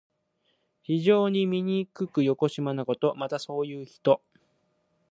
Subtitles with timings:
[0.81, 3.13] 非常にみにくくよこしまなこと。
[3.13, 4.19] また、そういう人。